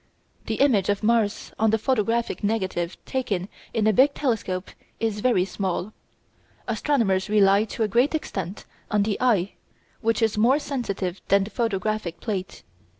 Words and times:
The 0.47 0.55
image 0.55 0.89
of 0.89 1.03
Mars 1.03 1.51
on 1.59 1.69
the 1.69 1.77
photographic 1.77 2.43
negative 2.43 2.97
taken 3.05 3.47
in 3.71 3.85
a 3.85 3.93
big 3.93 4.15
telescope 4.15 4.71
is 4.99 5.19
very 5.19 5.45
small. 5.45 5.93
Astronomers 6.67 7.29
rely 7.29 7.65
to 7.65 7.83
a 7.83 7.87
great 7.87 8.15
extent 8.15 8.65
on 8.89 9.03
the 9.03 9.15
eye, 9.21 9.51
which 10.01 10.23
is 10.23 10.39
more 10.39 10.57
sensitive 10.57 11.21
than 11.27 11.43
the 11.43 11.51
photographic 11.51 12.19
plate. 12.19 12.63